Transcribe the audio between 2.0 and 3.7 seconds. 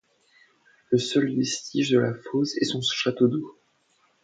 fosse est son château d'eau.